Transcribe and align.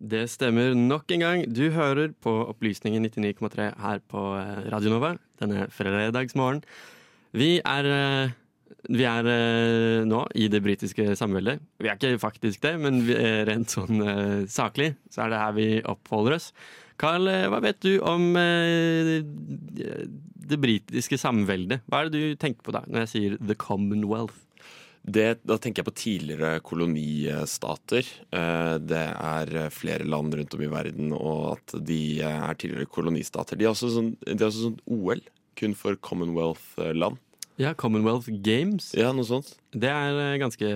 Det 0.00 0.22
stemmer 0.32 0.72
nok 0.72 1.12
en 1.12 1.20
gang. 1.20 1.42
Du 1.44 1.66
hører 1.74 2.14
på 2.24 2.32
Opplysningen 2.48 3.04
99,3 3.04 3.66
her 3.82 4.00
på 4.08 4.22
eh, 4.40 4.70
Radio 4.72 4.94
Nova 4.94 5.10
denne 5.40 5.66
fredagsmorgen. 5.68 6.62
Vi 7.36 7.60
er, 7.60 7.84
eh, 7.84 8.32
vi 8.88 9.04
er 9.04 9.28
eh, 9.28 10.00
nå 10.08 10.22
i 10.40 10.48
det 10.48 10.62
britiske 10.64 11.04
samveldet. 11.20 11.60
Vi 11.76 11.92
er 11.92 12.00
ikke 12.00 12.16
faktisk 12.22 12.64
det, 12.64 12.80
men 12.80 13.04
rent 13.44 13.68
sånn 13.76 14.00
saklig 14.48 14.94
så 15.12 15.26
er 15.26 15.34
det 15.34 15.42
her 15.44 15.52
vi 15.58 15.68
oppholder 15.84 16.38
oss. 16.38 16.48
Carl, 17.00 17.28
hva 17.52 17.60
vet 17.64 17.80
du 17.84 18.00
om 18.00 18.32
det 20.50 20.58
britiske 20.60 21.16
samveldet? 21.20 21.84
Hva 21.88 22.00
er 22.00 22.08
det 22.08 22.16
du 22.16 22.40
tenker 22.40 22.64
på 22.64 22.72
da 22.76 22.84
når 22.88 23.04
jeg 23.04 23.12
sier 23.12 23.36
The 23.40 23.56
Commonwealth? 23.56 24.49
Det, 25.10 25.40
da 25.48 25.56
tenker 25.58 25.82
jeg 25.82 25.88
på 25.88 25.96
tidligere 25.98 26.60
kolonistater. 26.64 28.06
Eh, 28.30 28.74
det 28.82 29.06
er 29.10 29.72
flere 29.74 30.06
land 30.06 30.36
rundt 30.36 30.54
om 30.56 30.62
i 30.64 30.70
verden, 30.70 31.14
og 31.16 31.56
at 31.56 31.74
de 31.86 32.20
er 32.26 32.54
tidligere 32.60 32.90
kolonistater. 32.90 33.58
De 33.58 33.66
har 33.66 33.74
også 33.74 33.90
sånn, 33.96 34.12
de 34.26 34.36
har 34.38 34.50
også 34.50 34.68
sånn 34.68 34.78
OL, 34.98 35.24
kun 35.58 35.74
for 35.78 35.98
Commonwealth-land. 36.06 37.18
Ja, 37.60 37.74
Commonwealth 37.76 38.30
Games. 38.40 38.92
Ja, 38.96 39.10
noe 39.12 39.26
sånt. 39.28 39.50
Det 39.76 39.90
er 39.90 40.20
eh, 40.28 40.38
ganske 40.40 40.70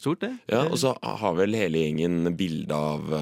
stort, 0.00 0.24
det. 0.24 0.32
Ja, 0.50 0.64
Og 0.70 0.80
så 0.82 0.96
har 0.96 1.36
vel 1.38 1.54
hele 1.58 1.84
gjengen 1.84 2.32
bilde 2.38 2.74
av 2.74 3.12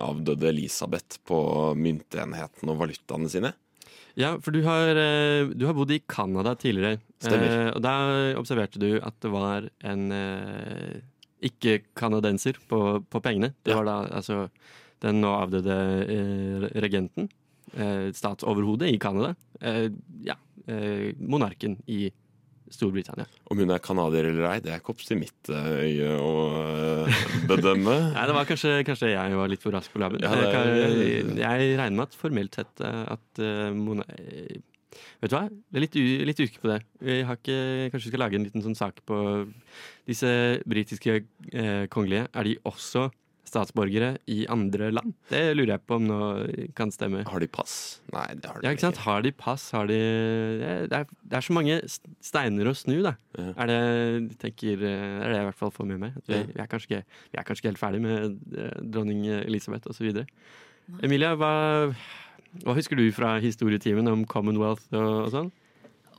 avdøde 0.00 0.50
Elisabeth 0.50 1.18
på 1.26 1.40
myntenhetene 1.78 2.72
og 2.72 2.80
valutaene 2.84 3.30
sine. 3.32 3.54
Ja, 4.18 4.34
for 4.42 4.54
du 4.54 4.62
har, 4.64 4.96
eh, 4.96 5.46
du 5.54 5.66
har 5.66 5.74
bodd 5.74 5.92
i 5.94 6.00
Canada 6.08 6.54
tidligere. 6.54 7.00
Stemmer. 7.20 7.46
Eh, 7.46 7.70
og 7.74 7.82
da 7.84 7.94
observerte 8.40 8.80
du 8.80 8.98
at 8.98 9.14
det 9.22 9.30
var 9.30 9.68
en 9.86 10.12
eh, 10.12 11.00
ikke-canadenser 11.50 12.58
på, 12.68 13.04
på, 13.08 13.22
pengene. 13.22 13.52
Det 13.64 13.76
var 13.76 13.86
da 13.88 13.98
altså 14.08 14.48
den 15.00 15.22
nå 15.22 15.30
avdøde 15.32 15.76
regenten. 16.82 17.30
Statsoverhodet 17.70 18.90
i 18.90 18.98
Canada. 19.00 19.30
Ja, 20.26 20.34
monarken 21.16 21.78
i 21.88 22.10
Storbritannia. 22.70 23.26
Om 23.50 23.62
hun 23.62 23.74
er 23.74 23.82
canadier 23.82 24.30
eller 24.30 24.46
ei, 24.52 24.58
det 24.64 24.72
er 24.72 24.80
ikke 24.82 24.94
opp 24.94 25.04
til 25.04 25.20
mitt 25.20 25.50
uh, 25.52 25.70
øye 25.82 26.10
å 26.16 26.32
uh, 26.54 27.20
bedømme. 27.50 27.96
Nei, 28.16 28.26
det 28.30 28.36
var 28.36 28.48
kanskje, 28.48 28.74
kanskje, 28.86 29.12
jeg 29.14 29.38
var 29.40 29.52
litt 29.52 29.64
for 29.64 29.74
rask 29.74 29.92
på 29.92 30.02
labben. 30.02 30.22
Ja, 30.24 30.32
jeg, 30.38 31.24
jeg, 31.40 31.70
regner 31.80 31.98
med 31.98 32.06
at 32.08 32.18
formelt 32.18 32.58
sett 32.60 32.84
eh, 32.86 33.04
at 33.16 33.42
Mona 33.76 34.06
Vet 35.20 35.30
du 35.30 35.36
hva? 35.36 35.44
Det 35.46 35.78
er 35.78 35.84
litt, 35.84 35.96
litt 36.30 36.40
uke 36.40 36.62
på 36.62 36.70
det. 36.70 36.78
Vi 37.04 37.20
har 37.26 37.38
ikke, 37.38 37.56
kanskje 37.92 38.08
vi 38.08 38.12
skal 38.12 38.22
lage 38.24 38.38
en 38.38 38.46
liten 38.46 38.64
sånn 38.64 38.78
sak 38.78 39.02
på 39.06 39.18
disse 40.08 40.30
britiske 40.68 41.16
eh, 41.20 41.84
kongelige. 41.92 42.26
Er 42.32 42.48
de 42.48 42.56
også 42.68 43.06
statsborgere 43.50 44.14
i 44.30 44.44
andre 44.50 44.90
land? 44.94 45.14
Det 45.30 45.42
lurer 45.56 45.74
jeg 45.74 45.84
på 45.86 45.98
om 45.98 46.06
nå 46.06 46.20
kan 46.78 46.92
stemme. 46.94 47.24
Har 47.28 47.42
de 47.42 47.48
pass? 47.50 47.74
Nei, 48.14 48.26
det 48.38 48.50
har 48.50 48.60
de 48.60 48.68
ja, 48.68 48.74
ikke. 48.76 48.86
Sant? 48.86 49.02
Har 49.06 49.26
de 49.26 49.34
pass? 49.34 49.66
Har 49.76 49.90
de 49.90 49.98
det 50.90 50.96
er, 51.00 51.10
det 51.10 51.38
er 51.38 51.46
så 51.46 51.56
mange 51.56 51.78
steiner 52.24 52.70
å 52.70 52.74
snu, 52.78 53.00
da. 53.06 53.16
Ja. 53.38 53.50
Er, 53.64 53.70
det, 53.72 54.38
tenker, 54.42 54.80
er 54.80 55.26
det 55.26 55.36
jeg 55.36 55.44
i 55.44 55.48
hvert 55.50 55.60
fall 55.60 55.74
får 55.74 55.90
med 55.92 56.02
meg. 56.06 56.18
Vi, 56.24 56.40
vi, 56.52 56.58
er 56.62 56.70
kanskje, 56.70 57.04
vi 57.32 57.40
er 57.40 57.46
kanskje 57.46 57.64
ikke 57.64 57.72
helt 57.74 57.82
ferdig 57.82 58.02
med 58.04 58.40
eh, 58.56 58.74
dronning 58.94 59.26
Elisabeth 59.40 59.90
osv. 59.90 60.24
Emilia, 61.04 61.36
hva, 61.38 61.54
hva, 62.64 62.76
husker 62.76 62.98
du 62.98 63.06
fra 63.14 63.36
historietimen 63.42 64.10
om 64.10 64.26
Commonwealth 64.28 64.90
og, 64.94 65.10
og 65.26 65.32
sånn? 65.34 65.50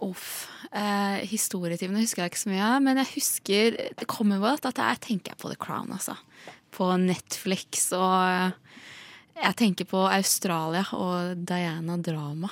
Uff. 0.01 0.47
Eh, 0.73 1.21
historietimene 1.29 2.01
husker 2.01 2.23
jeg 2.23 2.31
ikke 2.31 2.41
så 2.41 2.49
mye 2.49 2.65
av, 2.65 2.79
men 2.81 3.01
jeg 3.03 3.11
husker 3.17 3.77
Commonwealth 4.09 4.69
at 4.69 4.79
jeg 4.81 5.01
tenker 5.05 5.37
på 5.37 5.51
The 5.51 5.59
Crown, 5.61 5.91
altså 5.93 6.15
på 6.73 6.87
Netflix. 7.01 7.89
Og 7.97 8.55
jeg 9.41 9.57
tenker 9.59 9.87
på 9.89 10.03
Australia 10.07 10.83
og 10.97 11.45
Diana 11.47 11.97
Drama. 12.01 12.51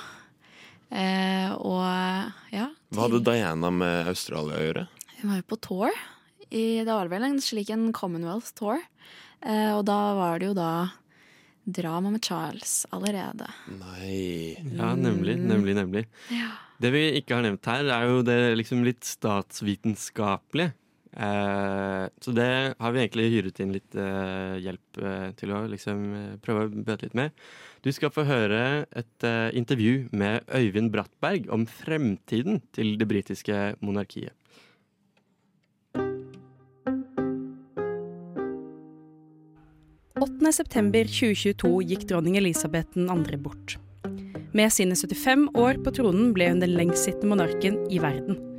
Eh, 0.90 1.50
og 1.54 2.54
ja. 2.54 2.68
Hva 2.90 3.06
hadde 3.06 3.22
Diana 3.26 3.70
med 3.74 4.10
Australia 4.10 4.58
å 4.58 4.64
gjøre? 4.64 4.86
Hun 5.20 5.32
var 5.32 5.42
jo 5.42 5.48
på 5.52 5.60
tour. 5.62 6.00
I, 6.50 6.82
det 6.82 6.90
var 6.90 7.10
vel 7.12 7.28
en 7.28 7.38
slik 7.42 7.70
en 7.70 7.90
Commonwealth 7.94 8.54
tour. 8.58 8.80
Eh, 9.40 9.70
og 9.76 9.84
da 9.88 10.00
var 10.18 10.40
det 10.40 10.50
jo 10.50 10.56
da 10.58 10.72
drama 11.70 12.10
med 12.10 12.24
Charles 12.24 12.86
allerede. 12.90 13.46
Nei 13.78 14.56
Ja, 14.74 14.94
nemlig, 14.98 15.36
nemlig, 15.38 15.76
nemlig. 15.78 16.04
Ja. 16.32 16.50
Det 16.80 16.90
vi 16.94 17.04
ikke 17.20 17.36
har 17.36 17.44
nevnt 17.44 17.66
her, 17.68 17.84
er 17.92 18.08
jo 18.08 18.22
det 18.24 18.38
liksom 18.56 18.82
litt 18.86 19.04
statsvitenskapelige. 19.04 20.72
Eh, 21.10 22.04
så 22.22 22.34
det 22.36 22.50
har 22.78 22.92
vi 22.94 23.00
egentlig 23.02 23.30
hyret 23.32 23.62
inn 23.62 23.72
litt 23.74 23.96
eh, 23.98 24.58
hjelp 24.62 25.00
eh, 25.02 25.30
til 25.40 25.54
å 25.56 25.64
liksom, 25.72 26.04
prøve 26.44 26.66
å 26.68 26.70
bøte 26.70 27.08
litt 27.08 27.16
med. 27.18 27.34
Du 27.82 27.90
skal 27.96 28.12
få 28.14 28.26
høre 28.28 28.84
et 28.92 29.24
intervju 29.56 30.10
med 30.12 30.44
Øyvind 30.52 30.92
Brattberg 30.92 31.48
om 31.50 31.64
fremtiden 31.64 32.60
til 32.76 32.98
det 33.00 33.08
britiske 33.08 33.62
monarkiet. 33.80 34.36
september 40.50 41.06
2022 41.06 41.70
gikk 41.92 42.08
dronning 42.10 42.36
Elisabeth 42.40 42.96
2. 42.96 43.38
bort. 43.38 43.78
Med 44.52 44.72
sine 44.74 44.96
75 44.98 45.48
år 45.54 45.78
på 45.84 45.94
tronen 45.94 46.32
ble 46.34 46.50
hun 46.50 46.62
den 46.62 46.74
lengstsittende 46.74 47.30
monarken 47.30 47.78
i 47.90 48.00
verden. 48.02 48.49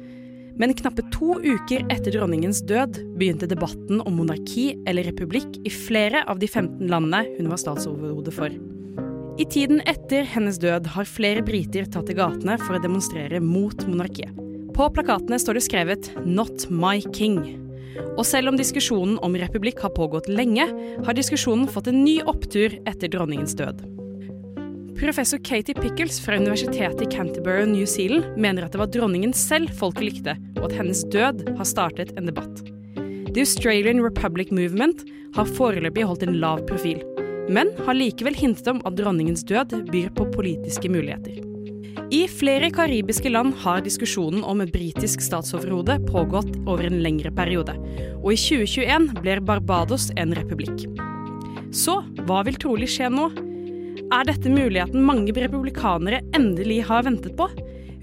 Men 0.61 0.75
knappe 0.77 1.01
to 1.09 1.39
uker 1.41 1.87
etter 1.89 2.13
dronningens 2.13 2.59
død 2.69 2.99
begynte 3.17 3.47
debatten 3.49 4.03
om 4.05 4.19
monarki 4.19 4.75
eller 4.85 5.07
republikk 5.09 5.55
i 5.65 5.71
flere 5.73 6.21
av 6.29 6.37
de 6.37 6.45
15 6.45 6.85
landene 6.91 7.23
hun 7.39 7.49
var 7.49 7.57
statsoverhode 7.57 8.33
for. 8.35 8.53
I 9.41 9.47
tiden 9.49 9.81
etter 9.89 10.27
hennes 10.29 10.59
død 10.61 10.91
har 10.93 11.09
flere 11.09 11.41
briter 11.41 11.87
tatt 11.89 12.05
til 12.11 12.19
gatene 12.19 12.59
for 12.61 12.77
å 12.77 12.83
demonstrere 12.83 13.41
mot 13.41 13.87
monarkiet. 13.89 14.37
På 14.77 14.85
plakatene 14.93 15.39
står 15.41 15.57
det 15.57 15.65
skrevet 15.65 16.11
'Not 16.25 16.69
my 16.69 17.01
king'. 17.09 17.57
Og 18.19 18.25
selv 18.25 18.49
om 18.49 18.57
diskusjonen 18.57 19.17
om 19.25 19.33
republikk 19.33 19.81
har 19.81 19.97
pågått 19.97 20.29
lenge, 20.29 20.67
har 21.05 21.13
diskusjonen 21.13 21.67
fått 21.67 21.87
en 21.87 22.03
ny 22.03 22.21
opptur 22.21 22.77
etter 22.85 23.09
dronningens 23.09 23.55
død. 23.55 24.00
Professor 25.01 25.39
Katie 25.43 25.73
Pickles 25.73 26.19
fra 26.25 26.37
universitetet 26.37 27.01
i 27.01 27.05
Canterbury, 27.15 27.65
New 27.65 27.85
Zealand 27.85 28.37
mener 28.37 28.67
at 28.67 28.75
det 28.75 28.77
var 28.77 28.89
dronningen 28.93 29.31
selv 29.33 29.71
folket 29.73 30.03
likte, 30.05 30.35
og 30.59 30.67
at 30.67 30.75
hennes 30.77 31.01
død 31.09 31.41
har 31.57 31.65
startet 31.65 32.11
en 32.21 32.29
debatt. 32.29 32.61
The 33.33 33.41
Australian 33.41 34.03
Republic 34.05 34.53
Movement 34.53 35.01
har 35.33 35.49
foreløpig 35.57 36.05
holdt 36.05 36.27
en 36.27 36.37
lav 36.43 36.61
profil, 36.69 37.01
men 37.49 37.73
har 37.81 37.97
likevel 37.97 38.37
hintet 38.37 38.69
om 38.69 38.85
at 38.85 38.99
dronningens 39.01 39.41
død 39.49 39.73
byr 39.89 40.13
på 40.13 40.29
politiske 40.37 40.93
muligheter. 40.93 41.41
I 42.13 42.27
flere 42.29 42.69
karibiske 42.69 43.33
land 43.33 43.57
har 43.65 43.81
diskusjonen 43.81 44.45
om 44.45 44.61
et 44.61 44.69
britisk 44.69 45.25
statsoverhode 45.25 45.97
pågått 46.13 46.53
over 46.67 46.85
en 46.85 47.01
lengre 47.01 47.33
periode, 47.33 47.73
og 48.21 48.35
i 48.35 48.37
2021 48.37 49.15
blir 49.23 49.41
Barbados 49.49 50.11
en 50.13 50.37
republikk. 50.37 50.85
Så 51.73 52.03
hva 52.27 52.45
vil 52.45 52.61
trolig 52.61 52.93
skje 52.93 53.09
nå? 53.09 53.31
Er 54.11 54.25
dette 54.27 54.51
muligheten 54.51 55.05
mange 55.07 55.31
republikanere 55.31 56.17
endelig 56.35 56.81
har 56.89 57.05
ventet 57.07 57.31
på? 57.39 57.45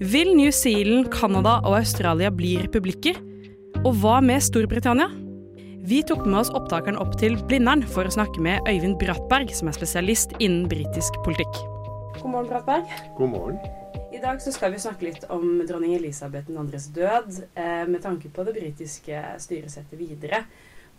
Vil 0.01 0.31
New 0.33 0.49
Zealand, 0.49 1.11
Canada 1.13 1.59
og 1.59 1.75
Australia 1.77 2.31
bli 2.33 2.55
republikker? 2.63 3.19
Og 3.83 3.93
hva 4.01 4.15
med 4.25 4.41
Storbritannia? 4.41 5.05
Vi 5.85 5.99
tok 6.09 6.23
med 6.25 6.39
oss 6.39 6.49
opptakeren 6.57 6.97
opp 6.97 7.13
til 7.21 7.37
Blindern 7.45 7.85
for 7.93 8.09
å 8.09 8.13
snakke 8.15 8.41
med 8.41 8.65
Øyvind 8.65 8.97
Brattberg, 8.97 9.53
som 9.53 9.69
er 9.69 9.77
spesialist 9.77 10.33
innen 10.39 10.65
britisk 10.71 11.19
politikk. 11.27 11.61
God 12.17 12.33
morgen, 12.33 12.49
Brattberg. 12.49 12.89
God 13.19 13.31
morgen. 13.35 13.61
I 14.09 14.23
dag 14.23 14.41
så 14.41 14.49
skal 14.55 14.73
vi 14.73 14.81
snakke 14.81 15.05
litt 15.11 15.29
om 15.29 15.61
dronning 15.69 15.93
Elisabeth 15.99 16.49
2.s 16.49 16.89
død, 16.97 17.37
eh, 17.53 17.85
med 17.85 18.01
tanke 18.01 18.33
på 18.33 18.47
det 18.49 18.57
britiske 18.57 19.21
styresettet 19.45 20.01
videre. 20.01 20.41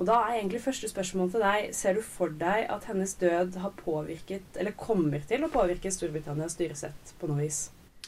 Og 0.01 0.07
da 0.09 0.17
er 0.25 0.39
egentlig 0.39 0.63
første 0.65 0.89
spørsmål 0.89 1.29
til 1.35 1.43
deg 1.45 1.73
Ser 1.77 1.99
du 1.99 2.01
for 2.05 2.33
deg 2.41 2.71
at 2.73 2.87
hennes 2.89 3.13
død 3.21 3.59
har 3.61 3.75
påvirket, 3.77 4.57
eller 4.57 4.73
kommer 4.81 5.21
til 5.29 5.45
å 5.45 5.53
påvirke 5.53 5.93
Storbritannias 5.93 6.57
styresett 6.57 7.13
på 7.21 7.29
noe 7.29 7.45
vis? 7.45 7.67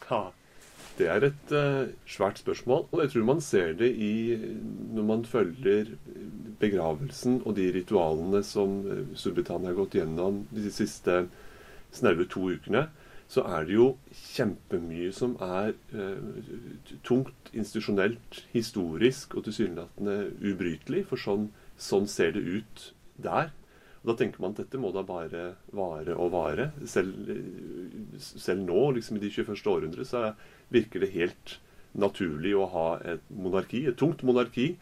Ja, 0.08 0.30
det 0.96 1.10
er 1.12 1.26
et 1.28 1.52
uh, 1.52 1.92
svært 2.08 2.40
spørsmål, 2.40 2.86
og 2.88 3.02
jeg 3.02 3.12
tror 3.12 3.28
man 3.28 3.44
ser 3.44 3.76
det 3.76 3.90
i 3.92 4.38
når 4.96 5.06
man 5.08 5.26
følger 5.28 5.92
begravelsen 6.62 7.42
og 7.44 7.56
de 7.56 7.68
ritualene 7.76 8.40
som 8.46 8.80
Storbritannia 9.18 9.72
har 9.72 9.80
gått 9.82 9.96
gjennom 10.00 10.42
de 10.52 10.72
siste 10.72 11.26
snaue 11.92 12.24
to 12.24 12.48
ukene. 12.56 12.86
så 13.32 13.40
er 13.48 13.64
det 13.64 13.72
jo 13.72 13.86
kjempemye 14.12 15.12
som 15.16 15.36
er 15.40 15.72
uh, 15.96 16.16
tungt 17.04 17.52
institusjonelt, 17.52 18.42
historisk 18.52 19.36
og 19.36 19.44
tilsynelatende 19.46 20.16
ubrytelig. 20.40 21.06
For 21.08 21.16
sånn, 21.16 21.46
sånn, 21.80 22.08
ser 22.10 22.34
det 22.36 22.42
ut 22.42 22.86
der. 23.22 23.52
Og 24.02 24.10
Da 24.10 24.16
tenker 24.18 24.42
man 24.42 24.54
at 24.54 24.64
dette 24.64 24.80
må 24.82 24.90
da 24.92 25.04
bare 25.06 25.44
vare 25.70 26.16
og 26.18 26.32
vare. 26.34 26.70
Selv, 26.90 27.14
selv 28.18 28.64
nå, 28.66 28.90
liksom 28.96 29.18
i 29.18 29.22
de 29.22 29.30
21. 29.30 29.54
århundre, 29.70 30.06
så 30.06 30.32
virker 30.74 31.04
det 31.04 31.12
helt 31.14 31.58
naturlig 31.92 32.54
å 32.56 32.66
ha 32.72 32.88
et 33.14 33.22
monarki, 33.30 33.84
et 33.86 33.98
tungt 34.00 34.24
monarki. 34.26 34.72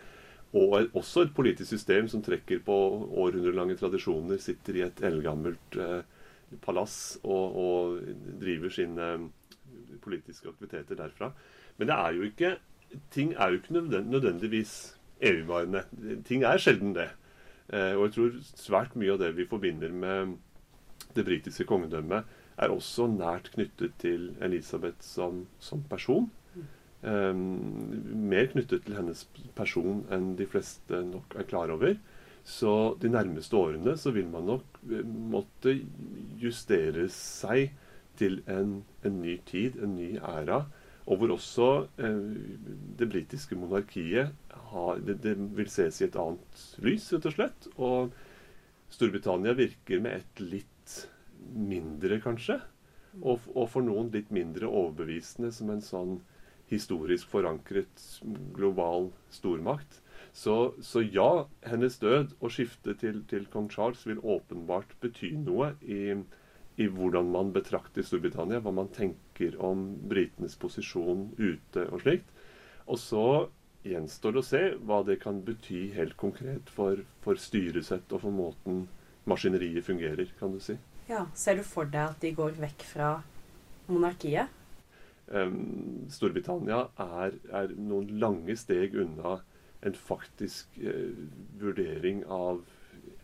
Og 0.56 0.96
også 0.98 1.26
et 1.26 1.34
politisk 1.34 1.70
system 1.76 2.08
som 2.10 2.22
trekker 2.26 2.62
på 2.66 2.76
århundrelange 3.22 3.76
tradisjoner, 3.78 4.40
sitter 4.42 4.78
i 4.80 4.86
et 4.86 5.02
eldgammelt 5.06 5.76
eh, 5.78 6.00
palass 6.64 7.20
og, 7.22 7.60
og, 7.60 8.00
driver 8.40 8.72
sine 8.74 9.10
politiske 10.02 10.50
aktiviteter 10.50 10.98
derfra. 10.98 11.30
Men 11.78 11.90
det 11.90 11.98
er 11.98 12.16
jo 12.16 12.26
ikke, 12.26 12.54
ting 13.14 13.36
er 13.36 13.52
jo 13.52 13.60
ikke 13.60 13.84
nødvendigvis 14.10 14.74
evigvarende. 15.20 15.84
Ting 16.26 16.44
er 16.48 16.60
sjelden 16.62 16.94
det. 16.96 17.10
Eh, 17.70 17.94
og 17.94 18.08
jeg 18.08 18.14
tror 18.16 18.38
svært 18.58 18.96
mye 18.98 19.14
av 19.14 19.22
det 19.22 19.32
vi 19.38 19.48
forbinder 19.48 19.92
med 19.94 20.36
det 21.14 21.24
britiske 21.26 21.66
kongedømmet, 21.68 22.26
er 22.60 22.72
også 22.72 23.06
nært 23.10 23.52
knyttet 23.54 23.94
til 24.02 24.30
Elisabeth 24.44 25.00
som, 25.04 25.44
som 25.62 25.82
person. 25.90 26.28
Um, 27.00 27.38
mer 28.28 28.50
knyttet 28.52 28.84
til 28.84 28.98
hennes 28.98 29.22
person 29.56 30.02
enn 30.12 30.34
de 30.36 30.44
fleste 30.44 30.98
nok 31.08 31.32
er 31.40 31.46
klar 31.48 31.72
over. 31.72 31.94
Så 32.44 32.96
de 33.00 33.08
nærmeste 33.12 33.56
årene 33.56 33.94
så 34.00 34.12
vil 34.12 34.28
man 34.28 34.48
nok 34.48 34.80
eh, 34.90 35.04
måtte 35.04 35.78
justere 36.40 37.06
seg 37.12 37.72
til 38.20 38.40
en, 38.50 38.80
en 39.06 39.18
ny 39.22 39.38
tid, 39.48 39.78
en 39.80 39.96
ny 39.96 40.12
æra. 40.18 40.64
Og 41.10 41.18
hvor 41.18 41.34
også 41.34 41.68
eh, 41.98 42.18
det 42.98 43.08
britiske 43.10 43.58
monarkiet 43.58 44.30
har, 44.70 45.00
det, 45.02 45.18
det, 45.24 45.34
vil 45.58 45.70
ses 45.70 45.98
i 46.00 46.06
et 46.06 46.18
annet 46.20 46.66
lys, 46.84 47.08
rett 47.12 47.26
og 47.26 47.34
slett. 47.34 47.70
Og 47.76 48.12
Storbritannia 48.94 49.56
virker 49.58 50.02
med 50.02 50.20
et 50.20 50.42
litt 50.44 51.00
mindre, 51.50 52.20
kanskje. 52.22 52.60
Og, 53.20 53.42
og 53.56 53.66
for 53.72 53.82
noen 53.82 54.12
litt 54.14 54.30
mindre 54.30 54.70
overbevisende 54.70 55.50
som 55.54 55.72
en 55.74 55.82
sånn 55.82 56.20
historisk 56.70 57.26
forankret 57.32 58.04
global 58.54 59.10
stormakt. 59.34 59.98
Så, 60.32 60.74
så, 60.86 61.02
ja, 61.02 61.46
hennes 61.66 61.98
død 61.98 62.36
og 62.38 62.52
skiftet 62.54 63.00
til, 63.02 63.24
til, 63.26 63.48
kong 63.50 63.66
Charles 63.72 64.04
vil 64.06 64.20
åpenbart 64.22 64.94
bety 65.02 65.32
noe 65.34 65.72
i, 65.82 66.14
i, 66.78 66.86
hvordan 66.86 67.32
man 67.34 67.50
betrakter 67.56 68.06
Storbritannia, 68.06 68.62
hva 68.62 68.70
man 68.74 68.92
tenker 68.94 69.29
om 69.58 69.86
britenes 70.10 70.56
posisjon 70.60 71.30
ute 71.38 71.86
og 71.88 72.04
slikt. 72.04 72.30
Og 72.90 72.98
så 73.00 73.24
gjenstår 73.86 74.34
det 74.34 74.40
å 74.42 74.46
se 74.46 74.62
hva 74.84 75.00
det 75.06 75.20
kan 75.22 75.40
bety 75.44 75.88
helt 75.96 76.16
konkret 76.20 76.70
for, 76.74 77.00
for 77.24 77.40
styresett 77.40 78.12
og 78.12 78.24
for 78.26 78.34
måten 78.34 78.86
maskineriet 79.30 79.86
fungerer, 79.86 80.32
kan 80.40 80.52
du 80.52 80.60
si. 80.62 80.76
Ja, 81.10 81.26
Ser 81.34 81.58
du 81.58 81.64
for 81.66 81.88
deg 81.90 82.12
at 82.12 82.22
de 82.22 82.32
går 82.36 82.58
vekk 82.60 82.84
fra 82.86 83.12
monarkiet? 83.90 84.50
Um, 85.30 86.06
Storbritannia 86.10 86.88
er, 86.98 87.36
er 87.54 87.72
noen 87.78 88.10
lange 88.22 88.56
steg 88.58 88.96
unna 88.98 89.38
en 89.86 89.96
faktisk 89.96 90.78
uh, 90.82 91.14
vurdering 91.60 92.24
av 92.26 92.64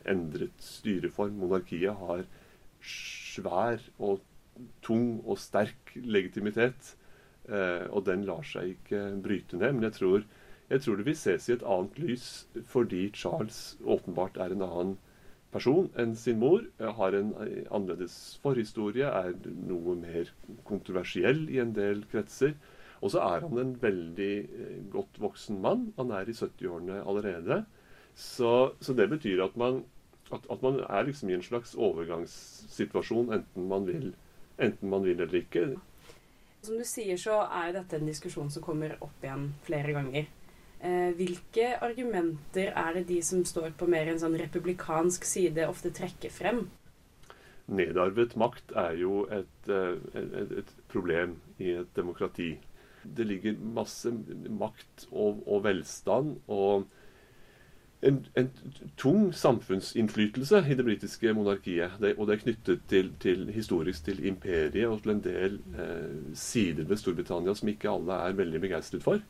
endret 0.06 0.62
styreform. 0.62 1.36
Monarkiet 1.42 1.98
har 1.98 2.24
svær 2.86 3.82
og 3.98 4.22
tung 4.84 5.20
og 5.24 5.40
sterk 5.42 5.94
legitimitet. 5.96 6.94
Eh, 7.48 7.86
og 7.90 8.06
den 8.08 8.24
lar 8.26 8.44
seg 8.46 8.74
ikke 8.74 9.02
bryte 9.22 9.58
ned. 9.60 9.76
Men 9.76 9.88
jeg 9.88 9.98
tror, 9.98 10.26
jeg 10.70 10.82
tror, 10.82 10.96
det 10.96 11.06
vil 11.06 11.18
ses 11.18 11.48
i 11.48 11.56
et 11.56 11.66
annet 11.66 11.98
lys 12.02 12.28
fordi 12.66 13.08
Charles 13.14 13.76
åpenbart 13.84 14.40
er 14.42 14.54
en 14.54 14.64
annen 14.66 14.96
person 15.54 15.90
enn 15.98 16.16
sin 16.18 16.40
mor. 16.42 16.64
Har 16.80 17.14
en 17.16 17.34
annerledes 17.38 18.16
forhistorie, 18.42 19.06
er 19.06 19.36
noe 19.68 19.94
mer 20.00 20.32
kontroversiell 20.68 21.46
i 21.52 21.60
en 21.62 21.76
del 21.76 22.04
kretser. 22.10 22.56
Og 23.04 23.12
så 23.12 23.22
er 23.22 23.44
han 23.44 23.58
en 23.60 23.74
veldig 23.80 24.34
eh, 24.42 24.78
godt 24.92 25.20
voksen 25.22 25.60
mann. 25.62 25.90
Han 25.98 26.12
er 26.16 26.28
i 26.28 26.36
70-årene 26.36 27.02
allerede. 27.04 27.64
Så, 28.16 28.72
så, 28.80 28.94
det 28.96 29.10
betyr 29.12 29.44
at 29.44 29.56
man, 29.60 29.82
at, 30.32 30.46
at 30.50 30.62
man, 30.62 30.80
er 30.80 31.02
liksom 31.02 31.30
i 31.30 31.36
en 31.36 31.44
slags 31.44 31.74
overgangssituasjon, 31.74 33.32
enten 33.36 33.68
man 33.68 33.86
vil, 33.86 34.14
enten 34.58 34.90
man 34.92 35.04
vil 35.04 35.20
eller 35.20 35.40
ikke. 35.40 35.66
Som 36.66 36.80
du 36.80 36.86
sier, 36.88 37.18
så 37.20 37.42
er 37.44 37.74
dette 37.76 37.98
en 37.98 38.08
diskusjon 38.08 38.50
som 38.50 38.64
kommer 38.64 38.96
opp 39.04 39.22
igjen 39.22 39.50
flere 39.66 39.94
ganger. 39.96 40.26
Eh, 40.80 41.12
hvilke 41.16 41.70
argumenter 41.82 42.72
er 42.72 42.98
det 42.98 43.06
de 43.08 43.20
som 43.24 43.44
står 43.46 43.76
på 43.78 43.88
mer 43.90 44.10
en 44.10 44.20
sånn 44.20 44.36
republikansk 44.38 45.24
side, 45.24 45.68
ofte 45.68 45.92
trekker 45.94 46.32
frem? 46.32 46.66
Nedarvet 47.66 48.36
makt 48.38 48.74
er 48.78 48.98
jo 49.00 49.24
et, 49.32 49.70
eh, 49.70 49.96
et, 50.14 50.56
et 50.62 50.74
problem 50.92 51.38
i 51.58 51.72
et 51.80 51.94
demokrati 51.96 52.56
det 53.16 53.26
ligger 53.26 53.58
masse 53.74 54.10
makt 54.48 55.06
og, 55.10 55.42
og 55.46 55.64
velstand 55.64 56.36
og 56.46 56.86
en, 58.02 58.26
en, 58.36 58.50
tung 58.96 59.32
samfunnsinnflytelse 59.34 60.60
i 60.68 60.76
det 60.76 60.84
britiske 60.84 61.32
monarkiet. 61.36 61.96
Det, 62.00 62.14
og 62.18 62.28
det 62.28 62.36
er 62.36 62.42
knyttet 62.42 62.84
til, 62.90 63.10
til, 63.20 63.46
historisk 63.54 64.04
til 64.04 64.22
imperiet 64.28 64.88
og 64.88 65.02
til 65.02 65.14
en 65.14 65.24
del 65.24 65.58
eh, 65.78 66.34
sider 66.36 66.88
ved 66.88 67.00
Storbritannia 67.00 67.54
som 67.56 67.72
ikke 67.72 67.90
alle 67.90 68.20
er 68.28 68.38
veldig 68.38 68.62
begeistret 68.62 69.04
for. 69.06 69.22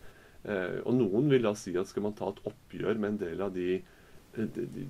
Eh, 0.45 0.79
og 0.85 0.99
noen 0.99 1.31
vil 1.31 1.47
da 1.47 1.55
si 1.59 1.77
at 1.79 1.91
skal 1.91 2.09
man 2.09 2.17
ta 2.19 2.31
et 2.33 2.43
oppgjør 2.51 2.99
med 2.99 3.15
en 3.15 3.23
del 3.23 3.43
av 3.47 3.55
de, 3.55 3.81
de, 4.37 4.69
de 4.75 4.87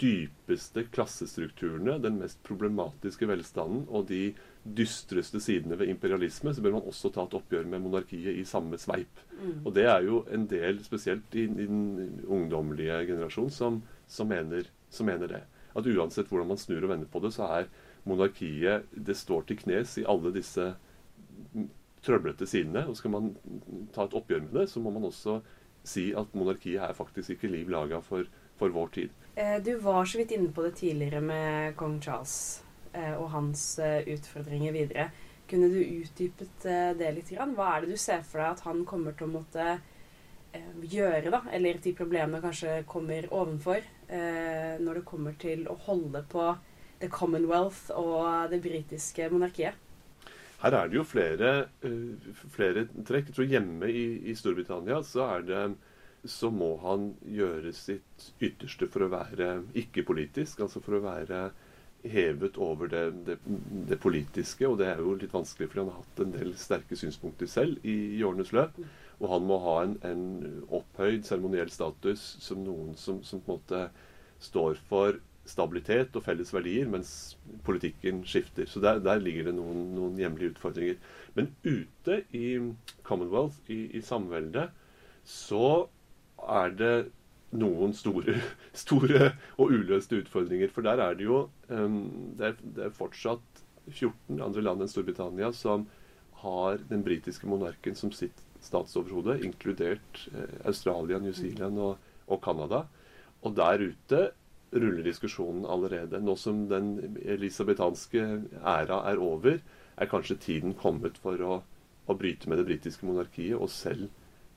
dypeste 0.00 0.84
klassestrukturene, 0.94 1.98
den 2.02 2.20
mest 2.20 2.40
problematiske 2.46 3.26
velstanden 3.28 3.84
og 3.88 4.06
de 4.10 4.32
dystreste 4.62 5.40
sidene 5.40 5.78
ved 5.78 5.90
imperialisme, 5.90 6.52
så 6.54 6.62
bør 6.62 6.76
man 6.76 6.88
også 6.88 7.10
ta 7.14 7.24
et 7.24 7.36
oppgjør 7.38 7.66
med 7.70 7.82
monarkiet 7.84 8.36
i 8.36 8.44
samme 8.48 8.78
sveip. 8.78 9.22
Mm. 9.38 9.64
Og 9.64 9.74
det 9.76 9.86
er 9.88 10.04
jo 10.06 10.22
en 10.34 10.46
del, 10.50 10.82
spesielt 10.84 11.34
i, 11.34 11.46
i 11.48 11.68
den 11.68 12.20
ungdommelige 12.26 13.00
generasjon, 13.10 13.50
som, 13.54 13.82
som, 14.06 14.30
mener, 14.30 14.68
som, 14.90 15.08
mener, 15.08 15.30
det. 15.30 15.42
At 15.76 15.88
uansett 15.88 16.30
hvordan 16.30 16.52
man 16.52 16.60
snur 16.60 16.84
og 16.84 16.92
vender 16.92 17.10
på 17.10 17.22
det, 17.24 17.32
så 17.36 17.48
er 17.58 17.70
monarkiet 18.08 18.86
Det 18.94 19.16
står 19.16 19.48
til 19.48 19.58
knes 19.64 19.98
i 20.00 20.06
alle 20.08 20.32
disse 20.34 20.72
trøblete 22.04 22.46
sidene. 22.48 22.86
Og 22.88 22.96
skal 22.98 23.14
man 23.14 23.32
ta 23.94 24.06
et 24.06 24.16
oppgjør 24.16 24.44
med 24.46 24.60
det, 24.60 24.68
så 24.70 24.82
må 24.82 24.92
man 24.94 25.08
også 25.08 25.40
si 25.88 26.10
at 26.16 26.34
monarkiet 26.36 26.82
er 26.84 26.96
faktisk 26.96 27.36
ikke 27.36 27.50
liv 27.52 27.70
laga 27.72 28.00
for, 28.04 28.28
for 28.58 28.74
vår 28.74 28.94
tid. 28.96 29.14
Eh, 29.38 29.62
du 29.62 29.74
var 29.74 30.04
så 30.04 30.18
vidt 30.18 30.30
inne 30.30 30.50
på 30.52 30.62
det 30.62 30.72
tidligere 30.80 31.20
med 31.22 31.76
kong 31.78 32.00
Charles 32.02 32.64
eh, 32.92 33.12
og 33.14 33.28
hans 33.30 33.78
eh, 33.78 34.00
utfordringer 34.10 34.74
videre. 34.74 35.04
Kunne 35.48 35.68
du 35.70 35.78
utdypet 35.78 36.66
det 36.98 37.12
litt? 37.14 37.30
Hva 37.30 37.68
er 37.70 37.84
det 37.84 37.94
du 37.94 38.00
ser 38.02 38.24
for 38.26 38.42
deg 38.42 38.56
at 38.56 38.64
han 38.66 38.82
kommer 38.84 39.14
til 39.16 39.28
å 39.28 39.36
måtte 39.38 39.68
gjøre, 40.82 41.30
da? 41.30 41.40
Eller 41.54 41.78
de 41.80 41.94
problemene 41.96 42.42
kanskje 42.42 42.82
kommer 42.88 43.24
ovenfor 43.32 43.80
når 44.10 44.98
det 44.98 45.04
kommer 45.08 45.38
til 45.40 45.64
å 45.72 45.78
holde 45.86 46.20
på 46.28 46.50
The 47.00 47.08
Commonwealth 47.08 47.94
og 47.96 48.52
det 48.52 48.60
britiske 48.60 49.30
monarkiet? 49.32 49.80
Her 50.60 50.76
er 50.82 50.92
det 50.92 51.00
jo 51.00 51.06
flere, 51.08 51.54
flere 52.52 52.84
trekk. 53.08 53.30
Jeg 53.30 53.38
tror 53.38 53.48
hjemme 53.54 53.88
i, 53.88 54.06
i 54.28 54.36
Storbritannia 54.36 55.00
så 55.00 55.30
er 55.30 55.48
det 55.48 55.64
så 56.26 56.50
må 56.50 56.74
han 56.82 57.12
gjøre 57.22 57.72
sitt 57.76 58.30
ytterste 58.42 58.88
for 58.90 59.06
å 59.06 59.12
være 59.12 59.50
ikke-politisk. 59.78 60.64
Altså 60.64 60.82
for 60.84 60.98
å 60.98 61.04
være 61.04 61.48
hevet 62.08 62.58
over 62.62 62.90
det, 62.90 63.04
det, 63.26 63.36
det, 63.88 63.98
politiske. 64.02 64.66
Og 64.68 64.78
det 64.80 64.90
er 64.92 65.02
jo 65.02 65.16
litt 65.18 65.34
vanskelig, 65.34 65.70
for 65.70 65.82
han 65.82 65.92
har 65.92 66.02
hatt 66.02 66.24
en 66.24 66.34
del 66.34 66.52
sterke 66.58 66.98
synspunkter 66.98 67.50
selv 67.50 67.84
i, 67.86 67.96
i 68.18 68.24
årenes 68.26 68.52
løp. 68.56 68.78
Og 69.18 69.30
han 69.32 69.46
må 69.48 69.58
ha 69.64 69.78
en, 69.84 69.96
en 70.06 70.26
opphøyd 70.80 71.26
seremoniell 71.26 71.72
status 71.74 72.22
som 72.42 72.62
noen 72.66 72.94
som, 72.98 73.22
som, 73.26 73.42
på 73.42 73.56
en 73.56 73.58
måte 73.58 73.88
står 74.42 74.78
for 74.90 75.18
stabilitet 75.48 76.16
og 76.18 76.26
felles 76.26 76.50
verdier, 76.52 76.88
mens 76.92 77.10
politikken 77.64 78.20
skifter. 78.28 78.68
Så 78.68 78.82
der, 78.84 79.00
der 79.02 79.22
ligger 79.22 79.48
det 79.48 79.54
noen, 79.56 79.86
noen, 79.96 80.18
hjemlige 80.20 80.52
utfordringer. 80.54 80.98
Men 81.38 81.54
ute 81.64 82.20
i 82.36 82.58
Commonwealth, 83.06 83.56
i, 83.72 83.86
i 83.96 84.02
samveldet, 84.04 84.68
så 85.24 85.88
er 86.48 86.74
det 86.78 86.96
noen 87.58 87.94
store, 87.96 88.38
store 88.84 89.32
og 89.56 89.72
uløste 89.72 90.20
utfordringer. 90.22 90.72
For 90.72 90.86
der 90.86 91.00
er 91.04 91.16
det 91.18 91.28
jo 91.28 91.46
det, 91.68 92.50
er, 92.50 92.58
det, 92.60 92.88
er, 92.88 92.96
fortsatt 92.96 93.64
14 93.88 94.42
andre 94.44 94.64
land 94.64 94.84
enn 94.84 94.90
Storbritannia 94.90 95.52
som 95.56 95.86
har 96.42 96.78
den 96.90 97.02
britiske 97.06 97.48
monarken 97.50 97.96
som 97.98 98.12
sitt 98.14 98.44
statsoverhode, 98.62 99.38
inkludert 99.46 100.26
eh, 100.34 100.58
Australia, 100.66 101.18
New 101.22 101.34
Zealand 101.34 101.78
og, 101.82 102.04
og 102.26 102.40
Canada. 102.44 102.84
Og 103.46 103.54
der 103.58 103.82
ute 103.86 104.20
ruller 104.74 105.02
diskusjonen 105.06 105.64
allerede. 105.66 106.20
Nå 106.20 106.34
som 106.36 106.66
den 106.70 107.16
elisabetanske 107.24 108.24
æra 108.60 109.00
er 109.10 109.22
over, 109.22 109.60
er 109.98 110.10
kanskje 110.10 110.38
tiden 110.42 110.74
kommet 110.78 111.18
for 111.22 111.42
å, 111.42 111.60
å 112.06 112.18
bryte 112.18 112.50
med 112.50 112.60
det 112.60 112.68
britiske 112.68 113.06
monarkiet 113.08 113.56
og 113.58 113.70
selv 113.72 114.10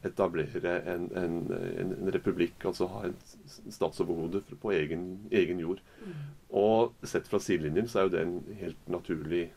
etablere 0.08 0.79
en, 0.89 1.08
en, 1.17 1.38
en, 1.53 1.93
en 1.98 2.12
republikk, 2.13 2.65
altså 2.65 2.88
ha 2.89 3.03
en 3.08 3.17
statsoverhode 3.70 4.41
på 4.62 4.74
egen, 4.74 5.08
egen 5.31 5.62
jord. 5.62 5.81
Og 6.50 6.93
sett 7.08 7.29
fra 7.29 7.39
sidelinjen 7.41 7.89
så 7.89 8.01
er 8.01 8.08
jo 8.08 8.13
det 8.15 8.24
en 8.25 8.38
helt 8.60 8.88
naturlig 8.91 9.48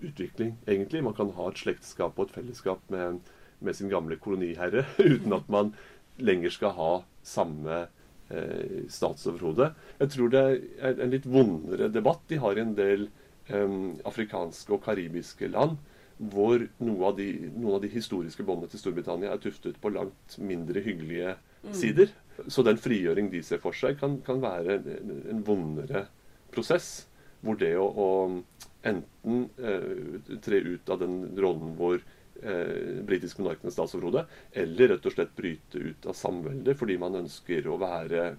utvikling, 0.00 0.54
egentlig. 0.66 1.04
Man 1.04 1.16
kan 1.16 1.32
ha 1.36 1.48
et 1.50 1.60
slektskap 1.60 2.18
og 2.18 2.28
et 2.28 2.36
fellesskap 2.38 2.84
med, 2.92 3.20
med 3.60 3.76
sin 3.76 3.90
gamle 3.92 4.16
koloniherre 4.20 4.86
uten 4.98 5.36
at 5.36 5.50
man 5.52 5.74
lenger 6.20 6.52
skal 6.54 6.76
ha 6.76 6.92
samme 7.26 7.82
eh, 8.30 8.86
statsoverhode. 8.92 9.72
Jeg 10.00 10.14
tror 10.14 10.32
det 10.32 10.44
er 10.80 11.00
en 11.00 11.12
litt 11.12 11.28
vondere 11.28 11.90
debatt 11.92 12.22
de 12.30 12.40
har 12.40 12.56
i 12.56 12.64
en 12.64 12.76
del 12.78 13.08
eh, 13.50 13.78
afrikanske 14.08 14.76
og 14.76 14.84
karibiske 14.86 15.50
land, 15.52 15.78
hvor 16.20 16.66
noe 16.84 17.06
av 17.08 17.16
de, 17.16 17.28
noen 17.54 17.78
av 17.78 17.84
de 17.84 17.88
historiske 17.92 18.44
båndene 18.44 18.68
til 18.72 18.82
Storbritannia 18.82 19.32
er 19.32 19.40
tuftet 19.40 19.78
på 19.80 19.92
langt 19.94 20.36
mindre 20.36 20.82
hyggelige 20.84 21.36
sider. 21.76 22.12
Så 22.48 22.64
den 22.66 22.80
frigjøring 22.80 23.30
de 23.32 23.40
ser 23.44 23.60
for 23.62 23.76
seg, 23.76 23.96
kan, 24.00 24.18
kan 24.26 24.42
være 24.42 24.80
en, 24.80 25.14
en 25.32 25.44
vondere 25.46 26.06
prosess. 26.52 27.06
Hvor 27.40 27.56
det 27.56 27.72
å, 27.80 27.86
å 27.88 28.08
enten 28.84 29.46
eh, 29.56 30.36
tre 30.44 30.60
ut 30.60 30.92
av 30.92 31.00
den 31.00 31.22
rollen 31.40 31.72
hvor 31.78 31.96
eh, 31.96 33.00
britisk 33.08 33.40
monark 33.40 33.64
er 33.64 33.72
statsoverhode, 33.72 34.26
eller 34.52 34.92
rett 34.94 35.08
og 35.08 35.14
slett 35.16 35.32
bryte 35.36 35.80
ut 35.80 36.08
av 36.10 36.18
samveldet 36.18 36.76
fordi 36.80 36.98
man 37.00 37.16
ønsker 37.22 37.68
å 37.68 37.78
være 37.80 38.34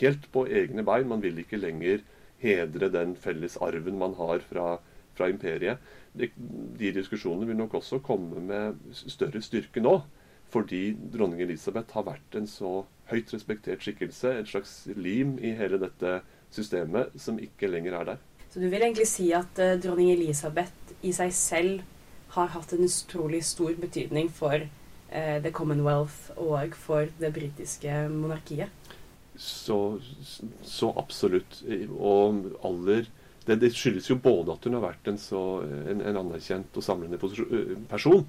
helt 0.00 0.28
på 0.34 0.44
egne 0.48 0.84
bein. 0.84 1.08
Man 1.08 1.24
vil 1.24 1.40
ikke 1.40 1.60
lenger 1.60 2.04
hedre 2.42 2.90
den 2.92 3.16
felles 3.16 3.56
arven 3.64 3.96
man 4.00 4.16
har 4.20 4.44
fra, 4.50 4.76
fra 5.16 5.30
imperiet. 5.32 5.82
De, 6.16 6.30
de 6.78 6.92
diskusjonene 6.96 7.48
vil 7.48 7.58
nok 7.58 7.78
også 7.80 8.00
komme 8.04 8.40
med 8.40 8.94
større 8.94 9.42
styrke 9.44 9.82
nå. 9.82 9.98
Fordi 10.52 10.92
dronning 11.12 11.42
Elisabeth 11.42 11.96
har 11.96 12.06
vært 12.06 12.38
en 12.38 12.46
så 12.46 12.84
høyt 13.10 13.32
respektert 13.34 13.82
skikkelse, 13.82 14.30
et 14.30 14.50
slags 14.50 14.78
lim 14.94 15.36
i 15.42 15.52
hele 15.58 15.80
dette 15.82 16.20
systemet, 16.54 17.14
som 17.18 17.40
ikke 17.42 17.70
lenger 17.70 17.98
er 17.98 18.10
der. 18.12 18.22
Så 18.50 18.62
du 18.62 18.68
vil 18.70 18.82
egentlig 18.82 19.08
si 19.10 19.28
at 19.36 19.58
uh, 19.58 19.74
dronning 19.82 20.12
Elisabeth 20.14 20.94
i 21.02 21.12
seg 21.14 21.34
selv 21.34 21.82
har 22.36 22.52
hatt 22.54 22.72
en 22.74 22.86
utrolig 22.86 23.42
stor 23.44 23.74
betydning 23.80 24.30
for 24.32 24.62
uh, 24.62 25.38
The 25.42 25.52
Commonwealth 25.54 26.32
og 26.36 26.74
for 26.78 27.10
det 27.20 27.32
britiske 27.34 28.06
monarkiet? 28.14 28.70
Så, 29.36 30.00
så 30.64 30.92
absolutt. 30.96 31.60
Og 31.98 32.46
aller 32.64 33.10
det, 33.46 33.58
det 33.62 33.72
skyldes 33.74 34.10
jo 34.10 34.18
både 34.22 34.56
at 34.56 34.66
hun 34.66 34.76
har 34.78 34.84
vært 34.88 35.10
en, 35.10 35.18
så, 35.20 35.42
en, 35.62 36.02
en 36.02 36.20
anerkjent 36.24 36.76
og 36.76 36.84
samlende 36.84 37.20
person, 37.20 38.26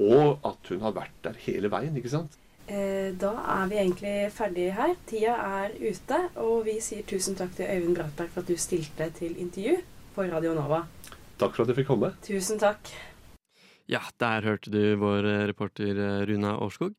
og 0.00 0.46
at 0.46 0.70
hun 0.72 0.84
har 0.86 0.94
vært 0.96 1.18
der 1.26 1.40
hele 1.46 1.70
veien, 1.72 1.96
ikke 1.98 2.12
sant? 2.12 2.38
Eh, 2.70 3.10
da 3.18 3.32
er 3.56 3.70
vi 3.70 3.78
egentlig 3.80 4.14
ferdige 4.30 4.74
her. 4.76 4.94
Tida 5.10 5.34
er 5.58 5.72
ute, 5.80 6.20
og 6.38 6.66
vi 6.68 6.76
sier 6.84 7.02
tusen 7.08 7.34
takk 7.38 7.56
til 7.58 7.66
Øyvind 7.66 7.96
Bratberg 7.98 8.30
for 8.30 8.44
at 8.44 8.50
du 8.52 8.60
stilte 8.60 9.10
til 9.16 9.34
intervju 9.42 9.80
for 10.14 10.30
Radio 10.30 10.54
Nova. 10.54 10.84
Takk 11.40 11.56
for 11.56 11.64
at 11.64 11.72
jeg 11.72 11.80
fikk 11.80 11.90
komme. 11.90 12.12
Tusen 12.22 12.60
takk. 12.62 12.92
Ja, 13.90 14.04
der 14.22 14.46
hørte 14.46 14.70
du 14.70 14.82
vår 15.02 15.26
eh, 15.26 15.46
reporter 15.50 15.98
eh, 15.98 16.20
Runa 16.30 16.54
Årskog. 16.62 16.94